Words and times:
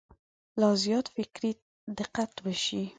لا 0.61 0.69
زیات 0.83 1.05
فکري 1.15 1.51
دقت 1.99 2.31
وشي. 2.45 2.83